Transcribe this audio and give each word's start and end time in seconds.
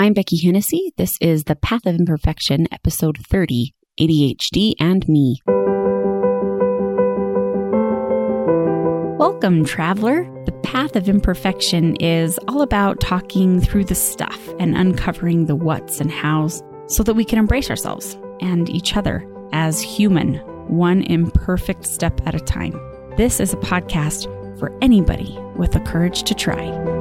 I'm 0.00 0.14
Becky 0.14 0.38
Hennessy. 0.38 0.94
This 0.96 1.18
is 1.20 1.44
The 1.44 1.56
Path 1.56 1.84
of 1.84 1.94
Imperfection, 1.94 2.66
episode 2.72 3.18
30 3.18 3.74
ADHD 4.00 4.72
and 4.80 5.06
Me. 5.06 5.42
Welcome, 9.18 9.62
traveler. 9.66 10.22
The 10.46 10.58
Path 10.62 10.96
of 10.96 11.06
Imperfection 11.06 11.96
is 11.96 12.38
all 12.48 12.62
about 12.62 13.00
talking 13.00 13.60
through 13.60 13.84
the 13.84 13.94
stuff 13.94 14.40
and 14.58 14.74
uncovering 14.74 15.44
the 15.44 15.54
what's 15.54 16.00
and 16.00 16.10
how's 16.10 16.62
so 16.86 17.02
that 17.02 17.12
we 17.12 17.26
can 17.26 17.38
embrace 17.38 17.68
ourselves 17.68 18.16
and 18.40 18.70
each 18.70 18.96
other 18.96 19.22
as 19.52 19.82
human, 19.82 20.36
one 20.66 21.02
imperfect 21.02 21.84
step 21.84 22.26
at 22.26 22.34
a 22.34 22.40
time. 22.40 22.72
This 23.18 23.38
is 23.38 23.52
a 23.52 23.58
podcast 23.58 24.24
for 24.58 24.74
anybody 24.80 25.38
with 25.56 25.72
the 25.72 25.80
courage 25.80 26.22
to 26.22 26.34
try. 26.34 26.99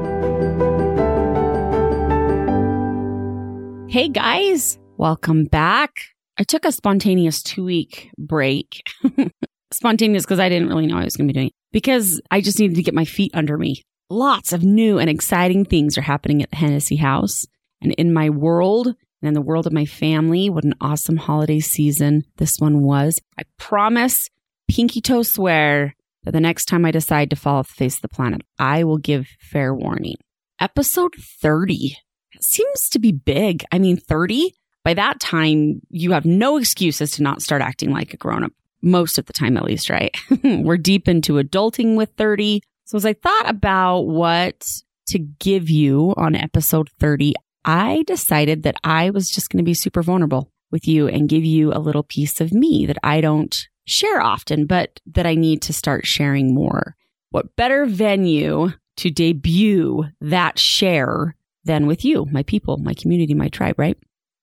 Hey 3.90 4.08
guys, 4.08 4.78
welcome 4.98 5.46
back. 5.46 5.96
I 6.38 6.44
took 6.44 6.64
a 6.64 6.72
spontaneous 6.72 7.42
two 7.42 7.64
week 7.64 8.12
break. 8.20 8.88
spontaneous 9.72 10.26
because 10.26 10.40
I 10.40 10.48
didn't 10.48 10.68
really 10.70 10.86
know 10.86 11.00
I 11.00 11.06
was 11.06 11.16
going 11.16 11.28
to 11.28 11.34
be 11.34 11.40
doing 11.40 11.48
it 11.48 11.54
because 11.72 12.22
I 12.30 12.42
just 12.42 12.60
needed 12.60 12.76
to 12.76 12.84
get 12.84 12.94
my 12.94 13.04
feet 13.04 13.32
under 13.34 13.58
me. 13.58 13.82
Lots 14.12 14.54
of 14.54 14.62
new 14.62 15.00
and 15.00 15.10
exciting 15.10 15.66
things 15.66 15.98
are 15.98 16.04
happening 16.04 16.44
at 16.44 16.52
the 16.52 16.58
Hennessy 16.58 16.98
house 16.98 17.48
and 17.82 17.92
in 17.94 18.14
my 18.14 18.30
world 18.30 18.86
and 18.86 19.28
in 19.28 19.34
the 19.34 19.42
world 19.42 19.66
of 19.66 19.74
my 19.74 19.86
family. 19.86 20.52
What 20.52 20.66
an 20.66 20.76
awesome 20.80 21.18
holiday 21.18 21.60
season 21.60 22.26
this 22.38 22.60
one 22.60 22.84
was. 22.84 23.20
I 23.40 23.44
promise, 23.58 24.30
pinky 24.70 25.02
toe 25.02 25.24
swear 25.24 25.96
that 26.26 26.32
the 26.34 26.40
next 26.40 26.66
time 26.66 26.86
I 26.86 26.92
decide 26.92 27.32
to 27.32 27.36
fall 27.36 27.58
off 27.58 27.70
the 27.70 27.74
face 27.74 27.96
of 27.96 28.04
the 28.04 28.10
planet, 28.10 28.44
I 28.60 28.84
will 28.84 29.00
give 29.00 29.26
fair 29.40 29.74
warning. 29.74 30.18
Episode 30.60 31.16
30 31.16 31.96
seems 32.42 32.90
to 32.90 33.00
be 33.00 33.12
big. 33.12 33.64
I 33.72 33.80
mean, 33.80 33.98
30, 33.98 34.54
by 34.84 34.94
that 34.94 35.20
time, 35.20 35.82
you 35.90 36.12
have 36.12 36.26
no 36.26 36.58
excuses 36.58 37.12
to 37.12 37.24
not 37.24 37.42
start 37.42 37.62
acting 37.62 37.92
like 37.92 38.14
a 38.14 38.18
grown 38.18 38.44
up, 38.44 38.52
most 38.82 39.18
of 39.18 39.26
the 39.26 39.34
time, 39.34 39.58
at 39.58 39.66
least, 39.66 39.90
right? 39.90 40.16
We're 40.44 40.78
deep 40.78 41.08
into 41.08 41.34
adulting 41.34 41.96
with 41.96 42.12
30. 42.18 42.62
So 42.86 42.98
as 42.98 43.06
I 43.06 43.14
thought 43.14 43.50
about 43.50 44.02
what 44.02 44.68
to 45.08 45.20
give 45.20 45.70
you 45.70 46.14
on 46.18 46.36
episode 46.36 46.90
30, 47.00 47.34
I 47.66 48.04
decided 48.08 48.64
that 48.64 48.78
I 48.84 49.10
was 49.10 49.30
just 49.30 49.50
going 49.50 49.58
to 49.58 49.70
be 49.70 49.74
super 49.74 50.02
vulnerable 50.02 50.52
with 50.72 50.88
you 50.88 51.08
and 51.08 51.30
give 51.30 51.44
you 51.44 51.74
a 51.74 51.80
little 51.80 52.04
piece 52.04 52.40
of 52.40 52.54
me 52.54 52.86
that 52.86 52.98
I 53.04 53.22
don't 53.22 53.68
share 53.86 54.22
often, 54.22 54.66
but 54.66 55.00
that 55.08 55.26
I 55.26 55.36
need 55.36 55.62
to 55.64 55.74
start 55.74 56.06
sharing 56.06 56.54
more. 56.54 56.96
What 57.32 57.56
better 57.56 57.86
venue 57.86 58.72
to 58.98 59.10
debut 59.10 60.06
that 60.22 60.60
share 60.60 61.36
than 61.64 61.88
with 61.88 62.06
you, 62.06 62.26
my 62.32 62.44
people, 62.44 62.78
my 62.78 62.94
community, 62.94 63.34
my 63.34 63.50
tribe, 63.50 63.78
right? 63.78 63.98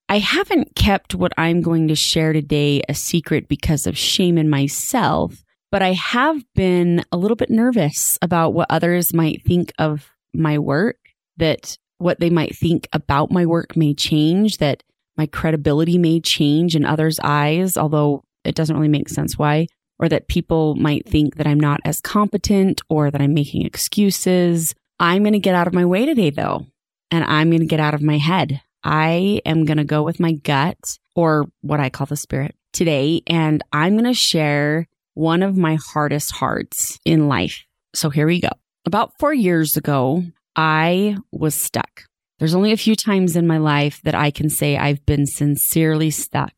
I 0.09 0.19
haven't 0.19 0.77
kept 0.77 1.15
what 1.15 1.33
I'm 1.37 1.63
going 1.63 1.89
to 1.89 1.97
share 1.97 2.33
today 2.33 2.83
a 2.89 2.95
secret 2.95 3.49
because 3.49 3.87
of 3.87 3.99
shame 3.99 4.39
in 4.39 4.49
myself, 4.49 5.43
but 5.73 5.83
I 5.83 5.93
have 5.95 6.45
been 6.55 7.05
a 7.11 7.17
little 7.17 7.37
bit 7.37 7.51
nervous 7.51 8.17
about 8.23 8.55
what 8.55 8.71
others 8.71 9.13
might 9.13 9.43
think 9.43 9.73
of 9.79 10.09
my 10.33 10.59
work, 10.59 10.97
that 11.39 11.77
what 11.99 12.21
they 12.21 12.31
might 12.31 12.55
think 12.55 12.87
about 12.93 13.33
my 13.33 13.47
work 13.47 13.77
may 13.77 13.95
change, 13.95 14.59
that 14.59 14.85
my 15.17 15.27
credibility 15.27 15.99
may 15.99 16.21
change 16.21 16.77
in 16.77 16.85
others' 16.85 17.19
eyes, 17.23 17.77
although 17.77 18.23
it 18.45 18.55
doesn't 18.55 18.77
really 18.77 18.89
make 18.89 19.09
sense 19.09 19.37
why, 19.37 19.67
or 19.99 20.09
that 20.09 20.29
people 20.29 20.77
might 20.77 21.09
think 21.09 21.37
that 21.37 21.49
I'm 21.49 21.59
not 21.59 21.81
as 21.85 22.01
competent 22.01 22.81
or 22.89 23.11
that 23.11 23.21
I'm 23.21 23.35
making 23.35 23.67
excuses. 23.67 24.75
I'm 25.01 25.23
going 25.23 25.33
to 25.33 25.41
get 25.41 25.55
out 25.57 25.67
of 25.67 25.75
my 25.75 25.85
way 25.85 26.07
today, 26.07 26.31
though 26.31 26.67
and 27.11 27.25
I'm 27.25 27.51
going 27.51 27.61
to 27.61 27.67
get 27.67 27.81
out 27.81 27.95
of 27.95 28.03
my 28.03 28.19
head. 28.19 28.61
I 28.83 29.41
am 29.45 29.65
going 29.65 29.79
to 29.79 29.85
go 29.85 30.03
with 30.03 30.21
my 30.21 30.33
gut 30.33 30.79
or 31.15 31.47
what 31.61 31.81
I 31.81 31.91
call 31.91 32.07
the 32.07 32.17
spirit 32.17 32.55
today. 32.73 33.23
And 33.27 33.63
I'm 33.73 33.95
going 33.95 34.05
to 34.05 34.15
share 34.15 34.87
one 35.15 35.43
of 35.43 35.57
my 35.57 35.79
hardest 35.93 36.31
hearts 36.33 36.99
in 37.05 37.29
life. 37.29 37.65
So 37.95 38.11
here 38.11 38.27
we 38.27 38.41
go. 38.41 38.51
About 38.85 39.13
four 39.19 39.35
years 39.35 39.77
ago, 39.77 40.23
I 40.55 41.17
was 41.33 41.55
stuck. 41.55 42.03
There's 42.39 42.55
only 42.55 42.73
a 42.73 42.77
few 42.77 42.95
times 42.95 43.35
in 43.35 43.47
my 43.47 43.59
life 43.59 44.01
that 44.05 44.15
I 44.15 44.31
can 44.31 44.51
say 44.51 44.77
I've 44.77 45.05
been 45.07 45.27
sincerely 45.27 46.11
stuck. 46.11 46.53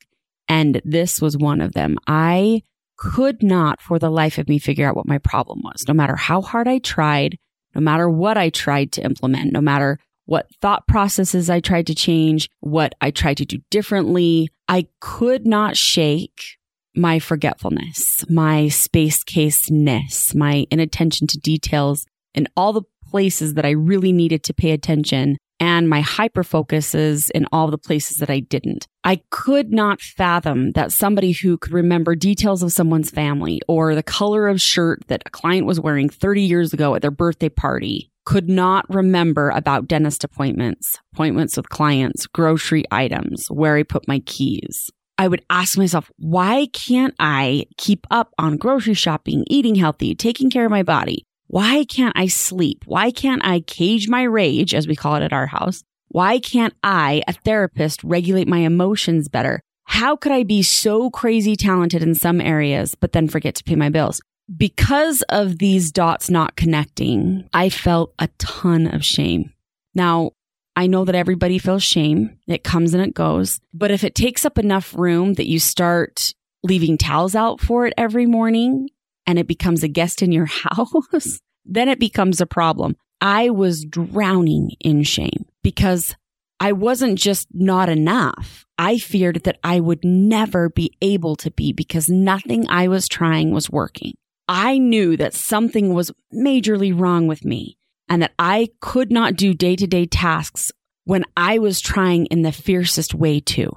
And 0.48 0.82
this 0.84 1.20
was 1.20 1.36
one 1.36 1.60
of 1.60 1.72
them. 1.72 1.96
I 2.06 2.62
could 2.96 3.42
not 3.42 3.80
for 3.80 3.98
the 3.98 4.10
life 4.10 4.38
of 4.38 4.48
me 4.48 4.58
figure 4.58 4.88
out 4.88 4.96
what 4.96 5.06
my 5.06 5.18
problem 5.18 5.60
was. 5.62 5.84
No 5.86 5.94
matter 5.94 6.16
how 6.16 6.42
hard 6.42 6.66
I 6.66 6.78
tried, 6.78 7.38
no 7.74 7.80
matter 7.80 8.10
what 8.10 8.36
I 8.36 8.50
tried 8.50 8.92
to 8.92 9.02
implement, 9.02 9.52
no 9.52 9.60
matter 9.60 9.98
what 10.28 10.46
thought 10.60 10.86
processes 10.86 11.48
I 11.48 11.60
tried 11.60 11.86
to 11.86 11.94
change, 11.94 12.50
what 12.60 12.94
I 13.00 13.10
tried 13.10 13.38
to 13.38 13.46
do 13.46 13.60
differently. 13.70 14.50
I 14.68 14.86
could 15.00 15.46
not 15.46 15.74
shake 15.74 16.58
my 16.94 17.18
forgetfulness, 17.18 18.26
my 18.28 18.68
space 18.68 19.24
caseness, 19.24 20.34
my 20.34 20.66
inattention 20.70 21.28
to 21.28 21.38
details 21.38 22.04
and 22.34 22.46
all 22.58 22.74
the 22.74 22.82
places 23.10 23.54
that 23.54 23.64
I 23.64 23.70
really 23.70 24.12
needed 24.12 24.42
to 24.44 24.52
pay 24.52 24.72
attention 24.72 25.38
and 25.60 25.88
my 25.88 26.00
hyper 26.00 26.44
focuses 26.44 27.30
in 27.30 27.46
all 27.52 27.68
the 27.68 27.78
places 27.78 28.18
that 28.18 28.30
I 28.30 28.40
didn't. 28.40 28.86
I 29.04 29.20
could 29.30 29.72
not 29.72 30.00
fathom 30.00 30.72
that 30.72 30.92
somebody 30.92 31.32
who 31.32 31.58
could 31.58 31.72
remember 31.72 32.14
details 32.14 32.62
of 32.62 32.72
someone's 32.72 33.10
family 33.10 33.60
or 33.66 33.94
the 33.94 34.02
color 34.02 34.48
of 34.48 34.60
shirt 34.60 35.02
that 35.08 35.22
a 35.26 35.30
client 35.30 35.66
was 35.66 35.80
wearing 35.80 36.08
30 36.08 36.42
years 36.42 36.72
ago 36.72 36.94
at 36.94 37.02
their 37.02 37.10
birthday 37.10 37.48
party 37.48 38.10
could 38.28 38.48
not 38.48 38.84
remember 38.90 39.48
about 39.48 39.88
dentist 39.88 40.22
appointments, 40.22 40.98
appointments 41.14 41.56
with 41.56 41.70
clients, 41.70 42.26
grocery 42.26 42.84
items, 42.90 43.46
where 43.48 43.76
I 43.76 43.84
put 43.84 44.06
my 44.06 44.18
keys. 44.18 44.90
I 45.16 45.28
would 45.28 45.42
ask 45.48 45.78
myself, 45.78 46.10
why 46.18 46.66
can't 46.74 47.14
I 47.18 47.64
keep 47.78 48.06
up 48.10 48.34
on 48.38 48.58
grocery 48.58 48.92
shopping, 48.92 49.44
eating 49.48 49.74
healthy, 49.76 50.14
taking 50.14 50.50
care 50.50 50.66
of 50.66 50.70
my 50.70 50.82
body? 50.82 51.26
Why 51.48 51.84
can't 51.84 52.16
I 52.16 52.28
sleep? 52.28 52.84
Why 52.86 53.10
can't 53.10 53.44
I 53.44 53.60
cage 53.60 54.08
my 54.08 54.22
rage, 54.22 54.74
as 54.74 54.86
we 54.86 54.96
call 54.96 55.16
it 55.16 55.22
at 55.22 55.32
our 55.32 55.46
house? 55.46 55.82
Why 56.08 56.38
can't 56.38 56.74
I, 56.82 57.22
a 57.28 57.32
therapist, 57.32 58.02
regulate 58.04 58.48
my 58.48 58.58
emotions 58.58 59.28
better? 59.28 59.60
How 59.84 60.16
could 60.16 60.32
I 60.32 60.44
be 60.44 60.62
so 60.62 61.10
crazy 61.10 61.56
talented 61.56 62.02
in 62.02 62.14
some 62.14 62.40
areas, 62.40 62.94
but 62.94 63.12
then 63.12 63.28
forget 63.28 63.54
to 63.56 63.64
pay 63.64 63.76
my 63.76 63.88
bills? 63.88 64.20
because 64.56 65.22
of 65.28 65.58
these 65.58 65.92
dots 65.92 66.30
not 66.30 66.56
connecting, 66.56 67.48
I 67.52 67.68
felt 67.68 68.14
a 68.18 68.28
ton 68.38 68.86
of 68.86 69.04
shame. 69.04 69.52
Now, 69.94 70.32
I 70.74 70.86
know 70.86 71.04
that 71.04 71.14
everybody 71.14 71.58
feels 71.58 71.82
shame. 71.82 72.38
It 72.46 72.64
comes 72.64 72.94
and 72.94 73.02
it 73.02 73.14
goes. 73.14 73.60
But 73.74 73.90
if 73.90 74.04
it 74.04 74.14
takes 74.14 74.44
up 74.44 74.58
enough 74.58 74.94
room 74.94 75.34
that 75.34 75.48
you 75.48 75.58
start 75.58 76.32
leaving 76.62 76.96
towels 76.96 77.34
out 77.34 77.60
for 77.60 77.86
it 77.86 77.94
every 77.96 78.26
morning 78.26 78.88
and 79.28 79.38
it 79.38 79.46
becomes 79.46 79.82
a 79.82 79.88
guest 79.88 80.22
in 80.22 80.32
your 80.32 80.46
house, 80.64 81.40
then 81.64 81.88
it 81.88 82.00
becomes 82.00 82.40
a 82.40 82.46
problem. 82.46 82.96
I 83.20 83.50
was 83.50 83.84
drowning 83.84 84.70
in 84.80 85.02
shame 85.02 85.44
because 85.62 86.16
I 86.58 86.72
wasn't 86.72 87.18
just 87.18 87.46
not 87.52 87.90
enough. 87.90 88.64
I 88.78 88.96
feared 88.96 89.44
that 89.44 89.58
I 89.62 89.80
would 89.80 90.02
never 90.02 90.70
be 90.70 90.96
able 91.02 91.36
to 91.36 91.50
be 91.50 91.72
because 91.72 92.08
nothing 92.08 92.68
I 92.70 92.88
was 92.88 93.06
trying 93.06 93.52
was 93.52 93.68
working. 93.70 94.14
I 94.48 94.78
knew 94.78 95.16
that 95.18 95.34
something 95.34 95.92
was 95.92 96.10
majorly 96.34 96.98
wrong 96.98 97.26
with 97.26 97.44
me 97.44 97.76
and 98.08 98.22
that 98.22 98.32
I 98.38 98.68
could 98.80 99.12
not 99.12 99.36
do 99.36 99.52
day 99.52 99.76
to 99.76 99.86
day 99.86 100.06
tasks 100.06 100.72
when 101.04 101.24
I 101.36 101.58
was 101.58 101.82
trying 101.82 102.26
in 102.26 102.42
the 102.42 102.52
fiercest 102.52 103.14
way 103.14 103.40
too. 103.40 103.76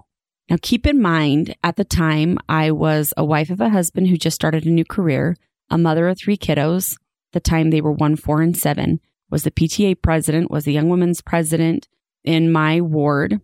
Now 0.52 0.58
keep 0.62 0.86
in 0.86 1.02
mind, 1.02 1.56
at 1.64 1.78
the 1.78 1.86
time, 1.86 2.38
I 2.50 2.72
was 2.72 3.14
a 3.16 3.24
wife 3.24 3.50
of 3.52 3.62
a 3.62 3.70
husband 3.70 4.10
who 4.10 4.18
just 4.18 4.36
started 4.36 4.66
a 4.66 4.70
new 4.70 4.84
career, 4.84 5.38
a 5.70 5.78
mother 5.78 6.10
of 6.10 6.18
three 6.20 6.36
kiddos. 6.36 6.98
The 7.32 7.40
time 7.40 7.70
they 7.70 7.80
were 7.80 7.94
one, 7.94 8.18
four, 8.18 8.42
and 8.42 8.58
seven, 8.58 9.00
was 9.30 9.44
the 9.44 9.52
PTA 9.52 10.02
president, 10.02 10.52
was 10.52 10.66
the 10.66 10.74
young 10.74 10.90
women's 10.90 11.22
president 11.22 11.88
in 12.26 12.52
my 12.52 12.82
ward, 12.82 13.40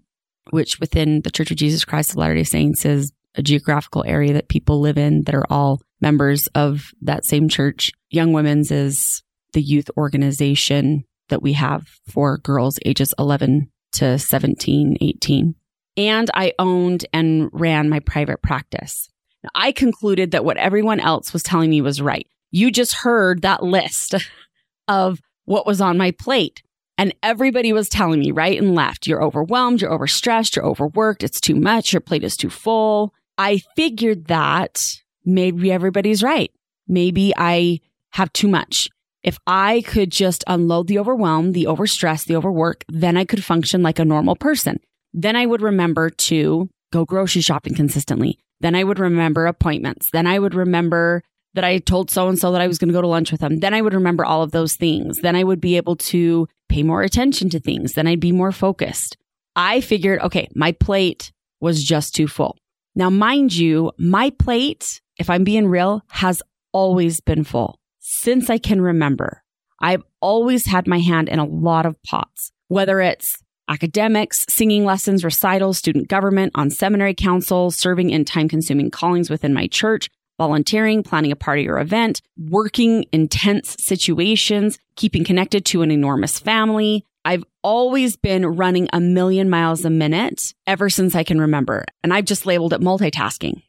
which 0.49 0.81
within 0.81 1.21
the 1.21 1.31
Church 1.31 1.49
of 1.49 1.55
Jesus 1.55 1.85
Christ 1.85 2.11
of 2.11 2.17
Latter-day 2.17 2.43
Saints 2.43 2.83
is 2.83 3.13
a 3.35 3.41
geographical 3.41 4.03
area 4.05 4.33
that 4.33 4.49
people 4.49 4.81
live 4.81 4.97
in 4.97 5.23
that 5.23 5.35
are 5.35 5.47
all 5.49 5.79
members 6.01 6.47
of 6.55 6.91
that 7.01 7.23
same 7.23 7.47
church. 7.47 7.89
Young 8.09 8.33
Women's 8.33 8.69
is 8.69 9.23
the 9.53 9.61
youth 9.61 9.89
organization 9.95 11.05
that 11.29 11.41
we 11.41 11.53
have 11.53 11.87
for 12.05 12.37
girls 12.37 12.79
ages 12.85 13.13
11 13.17 13.71
to 13.93 14.19
17, 14.19 14.97
18. 14.99 15.55
And 15.97 16.29
I 16.33 16.53
owned 16.59 17.05
and 17.11 17.49
ran 17.51 17.89
my 17.89 17.99
private 17.99 18.41
practice. 18.41 19.09
Now, 19.43 19.49
I 19.55 19.71
concluded 19.71 20.31
that 20.31 20.45
what 20.45 20.57
everyone 20.57 20.99
else 20.99 21.33
was 21.33 21.43
telling 21.43 21.69
me 21.69 21.81
was 21.81 22.01
right. 22.01 22.27
You 22.51 22.71
just 22.71 22.93
heard 22.93 23.41
that 23.41 23.63
list 23.63 24.13
of 24.87 25.19
what 25.45 25.65
was 25.65 25.81
on 25.81 25.97
my 25.97 26.11
plate. 26.11 26.61
And 26.99 27.13
everybody 27.21 27.73
was 27.73 27.89
telling 27.89 28.19
me 28.19 28.31
right 28.31 28.57
and 28.57 28.73
left, 28.73 29.05
you're 29.05 29.23
overwhelmed, 29.23 29.81
you're 29.81 29.91
overstressed, 29.91 30.55
you're 30.55 30.65
overworked, 30.65 31.23
it's 31.23 31.39
too 31.39 31.55
much, 31.55 31.93
your 31.93 32.01
plate 32.01 32.23
is 32.23 32.35
too 32.35 32.49
full. 32.49 33.13
I 33.37 33.61
figured 33.75 34.25
that 34.25 34.99
maybe 35.23 35.71
everybody's 35.71 36.23
right. 36.23 36.51
Maybe 36.87 37.33
I 37.37 37.81
have 38.11 38.33
too 38.33 38.47
much. 38.47 38.89
If 39.21 39.37
I 39.45 39.83
could 39.85 40.11
just 40.11 40.43
unload 40.47 40.87
the 40.87 40.97
overwhelm, 40.99 41.51
the 41.51 41.65
overstress, 41.65 42.25
the 42.25 42.35
overwork, 42.35 42.83
then 42.87 43.15
I 43.15 43.25
could 43.25 43.43
function 43.43 43.83
like 43.83 43.99
a 43.99 44.05
normal 44.05 44.35
person. 44.35 44.79
Then 45.13 45.35
I 45.35 45.45
would 45.45 45.61
remember 45.61 46.09
to 46.09 46.69
go 46.91 47.05
grocery 47.05 47.41
shopping 47.41 47.75
consistently. 47.75 48.39
Then 48.59 48.75
I 48.75 48.83
would 48.83 48.99
remember 48.99 49.45
appointments. 49.45 50.09
Then 50.11 50.27
I 50.27 50.39
would 50.39 50.55
remember 50.55 51.23
that 51.53 51.63
I 51.63 51.79
told 51.79 52.11
so 52.11 52.27
and 52.27 52.37
so 52.37 52.51
that 52.51 52.61
I 52.61 52.67
was 52.67 52.77
going 52.77 52.89
to 52.89 52.93
go 52.93 53.01
to 53.01 53.07
lunch 53.07 53.31
with 53.31 53.41
them. 53.41 53.59
Then 53.59 53.73
I 53.73 53.81
would 53.81 53.93
remember 53.93 54.25
all 54.25 54.43
of 54.43 54.51
those 54.51 54.75
things. 54.75 55.17
Then 55.21 55.35
I 55.35 55.43
would 55.43 55.61
be 55.61 55.77
able 55.77 55.95
to 55.95 56.47
pay 56.69 56.83
more 56.83 57.01
attention 57.01 57.49
to 57.49 57.59
things. 57.59 57.93
Then 57.93 58.07
I'd 58.07 58.19
be 58.19 58.31
more 58.31 58.51
focused. 58.51 59.17
I 59.55 59.81
figured, 59.81 60.21
okay, 60.21 60.49
my 60.53 60.71
plate 60.71 61.31
was 61.59 61.83
just 61.83 62.13
too 62.13 62.27
full. 62.27 62.57
Now, 62.95 63.09
mind 63.09 63.55
you, 63.55 63.91
my 63.97 64.29
plate, 64.31 65.01
if 65.17 65.29
I'm 65.29 65.43
being 65.43 65.67
real, 65.67 66.03
has 66.09 66.43
always 66.73 67.21
been 67.21 67.43
full 67.43 67.79
since 67.99 68.49
I 68.49 68.57
can 68.57 68.81
remember. 68.81 69.43
I've 69.79 70.03
always 70.21 70.65
had 70.65 70.87
my 70.87 70.99
hand 70.99 71.29
in 71.29 71.39
a 71.39 71.45
lot 71.45 71.85
of 71.85 72.01
pots, 72.03 72.51
whether 72.67 72.99
it's 72.99 73.37
academics, 73.69 74.45
singing 74.49 74.85
lessons, 74.85 75.23
recitals, 75.23 75.77
student 75.77 76.07
government, 76.07 76.51
on 76.55 76.69
seminary 76.69 77.13
council, 77.13 77.71
serving 77.71 78.09
in 78.09 78.25
time 78.25 78.47
consuming 78.47 78.91
callings 78.91 79.29
within 79.29 79.53
my 79.53 79.67
church, 79.67 80.09
volunteering, 80.37 81.03
planning 81.03 81.31
a 81.31 81.35
party 81.35 81.67
or 81.67 81.79
event, 81.79 82.21
working 82.37 83.05
intense 83.11 83.75
situations, 83.79 84.77
keeping 84.95 85.23
connected 85.23 85.65
to 85.65 85.81
an 85.81 85.91
enormous 85.91 86.39
family. 86.39 87.03
I've 87.25 87.43
always 87.61 88.15
been 88.15 88.45
running 88.45 88.87
a 88.93 89.01
million 89.01 89.49
miles 89.49 89.83
a 89.83 89.89
minute 89.89 90.53
ever 90.65 90.89
since 90.89 91.15
I 91.15 91.23
can 91.23 91.41
remember. 91.41 91.83
And 92.03 92.13
I've 92.13 92.25
just 92.25 92.45
labeled 92.45 92.73
it 92.73 92.81
multitasking. 92.81 93.63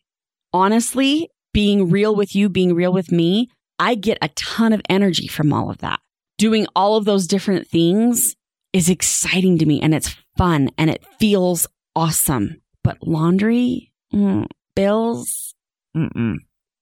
Honestly, 0.52 1.28
being 1.52 1.90
real 1.90 2.14
with 2.14 2.36
you, 2.36 2.48
being 2.48 2.74
real 2.74 2.92
with 2.92 3.10
me, 3.10 3.50
I 3.78 3.94
get 3.94 4.18
a 4.22 4.28
ton 4.28 4.72
of 4.72 4.82
energy 4.88 5.26
from 5.26 5.52
all 5.52 5.70
of 5.70 5.78
that. 5.78 6.00
Doing 6.36 6.66
all 6.76 6.96
of 6.96 7.04
those 7.04 7.26
different 7.26 7.66
things 7.66 8.36
is 8.72 8.88
exciting 8.88 9.58
to 9.58 9.66
me 9.66 9.80
and 9.80 9.94
it's 9.94 10.16
fun 10.36 10.70
and 10.78 10.90
it 10.90 11.04
feels 11.18 11.66
awesome. 11.94 12.60
But 12.84 12.98
laundry, 13.02 13.92
mm, 14.12 14.46
bills, 14.74 15.54
mm-mm. 15.96 16.36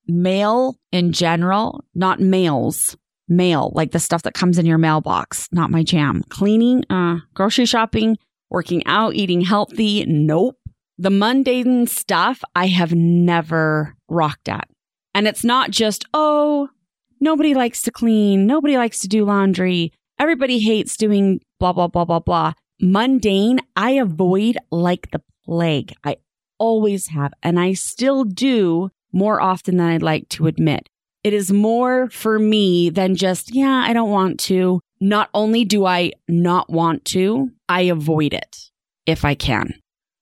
mail 0.07 0.77
in 0.93 1.13
general, 1.13 1.85
not 1.95 2.21
mails, 2.21 2.97
mail, 3.29 3.73
like 3.75 3.93
the 3.93 3.99
stuff 3.99 4.23
that 4.23 4.35
comes 4.35 4.59
in 4.59 4.67
your 4.67 4.79
mailbox, 4.79 5.49
not 5.53 5.71
my 5.71 5.83
jam. 5.83 6.23
Cleaning, 6.29 6.85
uh, 6.91 7.19
grocery 7.35 7.67
shopping, 7.67 8.19
working 8.51 8.85
out, 8.87 9.15
eating 9.15 9.41
healthy, 9.41 10.05
nope. 10.07 10.57
The 10.99 11.11
mundane 11.11 11.87
stuff 11.87 12.43
I 12.55 12.69
have 12.69 12.95
never 12.95 13.95
rocked 14.09 14.49
at. 14.49 14.69
And 15.15 15.27
it's 15.27 15.45
not 15.45 15.71
just, 15.71 16.05
oh, 16.15 16.69
nobody 17.21 17.55
likes 17.55 17.83
to 17.83 17.91
clean, 17.91 18.47
nobody 18.47 18.77
likes 18.77 19.01
to 19.01 19.09
do 19.09 19.25
laundry, 19.25 19.93
everybody 20.19 20.59
hates 20.59 20.97
doing 20.97 21.41
blah, 21.59 21.73
blah, 21.73 21.89
blah, 21.89 22.05
blah, 22.05 22.21
blah. 22.21 22.53
Mundane, 22.81 23.61
I 23.75 23.93
avoid 23.93 24.59
like 24.71 25.11
the 25.11 25.23
plague. 25.45 25.95
I 26.05 26.17
always 26.59 27.09
have, 27.09 27.33
and 27.43 27.59
I 27.59 27.73
still 27.75 28.25
do 28.25 28.91
more 29.13 29.41
often 29.41 29.77
than 29.77 29.87
I'd 29.87 30.03
like 30.03 30.29
to 30.31 30.47
admit. 30.47 30.89
It 31.25 31.33
is 31.33 31.53
more 31.53 32.09
for 32.11 32.39
me 32.39 32.91
than 32.91 33.17
just, 33.17 33.55
yeah, 33.55 33.85
I 33.87 33.93
don't 33.93 34.11
want 34.11 34.39
to. 34.41 34.81
Not 35.01 35.29
only 35.35 35.65
do 35.65 35.85
I 35.85 36.13
not 36.29 36.71
want 36.71 37.05
to, 37.07 37.51
I 37.69 37.83
avoid 37.83 38.33
it 38.33 38.57
if 39.07 39.25
I 39.25 39.35
can. 39.35 39.75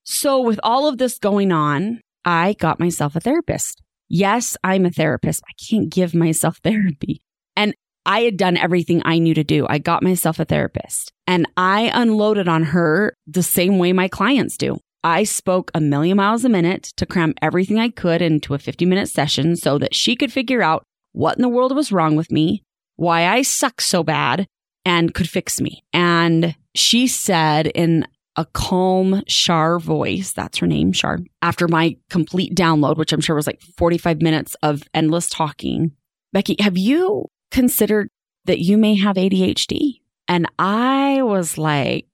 So 0.05 0.41
with 0.41 0.61
all 0.63 0.89
of 0.89 0.99
this 0.99 1.19
going 1.19 1.53
on, 1.53 2.01
I 2.25 2.55
got 2.55 2.81
myself 2.81 3.17
a 3.17 3.21
therapist. 3.21 3.83
Yes, 4.09 4.57
I'm 4.65 4.87
a 4.87 4.91
therapist. 4.91 5.43
I 5.49 5.53
can't 5.69 5.91
give 5.91 6.15
myself 6.15 6.59
therapy. 6.65 7.21
And 7.57 7.75
I 8.07 8.21
had 8.21 8.37
done 8.37 8.57
everything 8.57 9.03
I 9.05 9.19
knew 9.19 9.35
to 9.35 9.45
do. 9.45 9.67
I 9.69 9.79
got 9.79 10.03
myself 10.03 10.39
a 10.39 10.45
therapist 10.45 11.13
and 11.27 11.47
I 11.57 11.91
unloaded 11.95 12.49
on 12.49 12.65
her 12.65 13.17
the 13.27 13.43
same 13.43 13.79
way 13.79 13.93
my 13.93 14.09
clients 14.09 14.57
do. 14.57 14.79
I 15.03 15.25
spoke 15.25 15.71
a 15.75 15.81
million 15.81 16.17
miles 16.17 16.45
a 16.45 16.49
minute 16.49 16.85
to 16.97 17.07
cram 17.07 17.35
everything 17.43 17.79
I 17.79 17.91
could 17.91 18.23
into 18.23 18.55
a 18.55 18.59
50 18.59 18.87
minute 18.87 19.09
session 19.09 19.57
so 19.57 19.79
that 19.79 19.95
she 19.95 20.17
could 20.17 20.33
figure 20.33 20.63
out 20.63 20.85
what 21.13 21.37
in 21.37 21.43
the 21.43 21.49
world 21.49 21.75
was 21.75 21.93
wrong 21.93 22.17
with 22.17 22.31
me, 22.31 22.63
why 22.97 23.27
I 23.27 23.43
suck 23.43 23.81
so 23.81 24.03
bad, 24.03 24.47
and 24.85 25.15
could 25.15 25.29
fix 25.29 25.61
me. 25.61 25.83
And 25.93 26.55
she 26.75 27.07
said 27.07 27.67
in 27.69 28.07
a 28.37 28.45
calm 28.47 29.23
Shar 29.29 29.79
voice, 29.79 30.33
that's 30.33 30.59
her 30.59 30.67
name, 30.67 30.93
Shar, 30.93 31.21
after 31.41 31.69
my 31.69 31.97
complete 32.11 32.55
download, 32.55 32.97
which 32.97 33.13
I'm 33.13 33.21
sure 33.21 33.37
was 33.37 33.47
like 33.47 33.61
45 33.77 34.23
minutes 34.23 34.57
of 34.63 34.83
endless 34.93 35.29
talking. 35.29 35.93
Becky, 36.33 36.57
have 36.59 36.77
you 36.77 37.29
considered 37.55 38.09
that 38.45 38.59
you 38.59 38.77
may 38.77 38.97
have 38.97 39.17
ADHD? 39.17 40.01
And 40.29 40.47
I 40.59 41.23
was 41.23 41.57
like? 41.57 42.07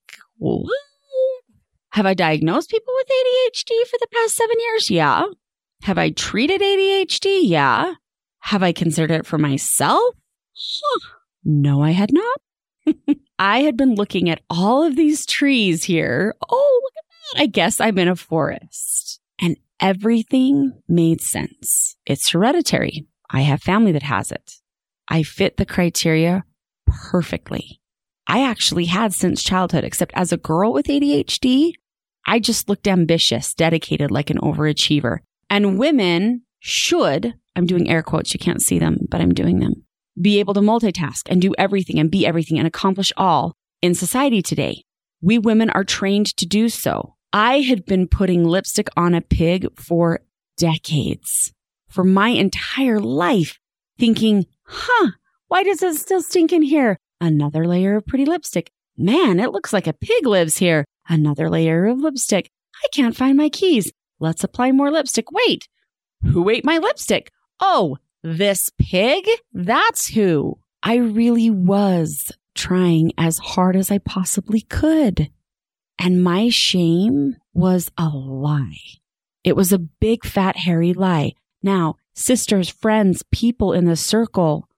Have 1.93 2.07
I 2.07 2.15
diagnosed 2.15 2.71
people 2.71 2.95
with 2.97 3.09
ADHD 3.09 3.87
for 3.89 3.99
the 3.99 4.07
past 4.15 4.37
seven 4.37 4.57
years? 4.59 4.91
Yeah. 4.91 5.27
Have 5.83 5.99
I 5.99 6.11
treated 6.11 6.61
ADHD? 6.61 7.41
Yeah. 7.43 7.95
Have 8.41 8.63
I 8.63 8.73
considered 8.73 9.11
it 9.11 9.27
for 9.27 9.39
myself? 9.39 10.15
Huh. 10.55 11.09
No, 11.45 11.83
I 11.83 11.91
had 11.91 12.11
not. 12.13 13.17
I 13.39 13.61
had 13.61 13.77
been 13.77 13.95
looking 13.95 14.29
at 14.29 14.43
all 14.51 14.85
of 14.85 14.97
these 14.97 15.27
trees 15.27 15.85
here. 15.85 16.35
Oh, 16.49 16.81
look 16.83 16.93
at 16.97 17.39
that. 17.39 17.43
I 17.43 17.47
guess 17.47 17.81
I'm 17.81 17.99
in 17.99 18.09
a 18.09 18.17
forest. 18.17 19.21
And 19.41 19.57
everything 19.81 20.81
made 20.89 21.21
sense. 21.23 21.97
It's 22.07 22.31
hereditary. 22.31 23.07
I 23.31 23.41
have 23.41 23.63
family 23.63 23.93
that 23.93 24.03
has 24.03 24.31
it. 24.31 24.60
I 25.11 25.25
fit 25.25 25.57
the 25.57 25.67
criteria 25.67 26.45
perfectly. 26.87 27.81
I 28.27 28.45
actually 28.45 28.85
had 28.85 29.13
since 29.13 29.43
childhood, 29.43 29.83
except 29.83 30.13
as 30.15 30.33
a 30.33 30.37
girl 30.37 30.73
with 30.73 30.87
ADHD, 30.87 31.73
I 32.27 32.39
just 32.39 32.69
looked 32.69 32.87
ambitious, 32.87 33.53
dedicated 33.53 34.13
like 34.13 34.31
an 34.31 34.39
overachiever. 34.39 35.19
And 35.51 35.79
women 35.79 36.43
should, 36.61 37.35
I'm 37.57 37.67
doing 37.67 37.91
air 37.91 38.05
quotes, 38.05 38.33
you 38.33 38.39
can't 38.39 38.63
see 38.63 38.79
them, 38.79 38.99
but 39.09 39.21
I'm 39.21 39.35
doing 39.35 39.59
them, 39.59 39.85
be 40.21 40.39
able 40.39 40.55
to 40.55 40.61
multitask 40.61 41.23
and 41.29 41.43
do 41.43 41.55
everything 41.59 41.99
and 41.99 42.11
be 42.11 42.25
everything 42.25 42.59
and 42.59 42.69
accomplish 42.69 43.13
all 43.17 43.57
in 43.83 43.95
society 43.95 44.43
today. 44.43 44.85
We 45.21 45.39
women 45.39 45.71
are 45.71 45.85
trained 45.85 46.37
to 46.37 46.47
do 46.47 46.69
so. 46.69 47.17
I 47.33 47.61
had 47.61 47.85
been 47.85 48.07
putting 48.07 48.45
lipstick 48.45 48.89
on 48.97 49.15
a 49.15 49.21
pig 49.21 49.67
for 49.77 50.21
decades, 50.57 51.53
for 51.89 52.05
my 52.05 52.29
entire 52.29 53.01
life, 53.01 53.59
thinking, 53.99 54.47
huh, 54.71 55.11
why 55.49 55.63
does 55.63 55.83
it 55.83 55.97
still 55.97 56.23
stink 56.23 56.53
in 56.53 56.63
here? 56.63 56.99
Another 57.21 57.67
layer 57.67 57.97
of 57.97 58.07
pretty 58.07 58.25
lipstick. 58.25 58.71
Man, 58.97 59.41
it 59.41 59.53
looks 59.53 59.73
like 59.73 59.87
a 59.87 59.93
pig 59.93 60.27
lives 60.27 60.59
here. 60.59 60.85
Another 61.09 61.51
layer 61.51 61.87
of 61.87 61.99
lipstick. 61.99 62.51
I 62.83 62.87
can't 62.95 63.17
find 63.17 63.37
my 63.37 63.49
keys. 63.49 63.93
Let's 64.21 64.45
apply 64.45 64.73
more 64.73 64.91
lipstick. 64.91 65.31
Wait, 65.33 65.69
who 66.23 66.49
ate 66.49 66.65
my 66.65 66.79
lipstick? 66.79 67.31
Oh, 67.61 67.99
this 68.23 68.71
pig? 68.79 69.27
That's 69.53 70.09
who. 70.09 70.59
I 70.83 70.97
really 70.97 71.51
was 71.51 72.31
trying 72.55 73.13
as 73.19 73.39
hard 73.39 73.77
as 73.77 73.91
I 73.91 73.99
possibly 73.99 74.61
could. 74.61 75.31
And 75.99 76.23
my 76.23 76.49
shame 76.49 77.37
was 77.53 77.91
a 77.99 78.09
lie. 78.09 78.79
It 79.45 79.57
was 79.57 79.73
a 79.73 79.79
big, 79.79 80.25
fat, 80.25 80.57
hairy 80.57 80.93
lie. 80.93 81.33
Now, 81.63 81.97
sisters, 82.15 82.69
friends, 82.69 83.23
people 83.33 83.73
in 83.73 83.85
the 83.87 83.97
circle, 83.97 84.69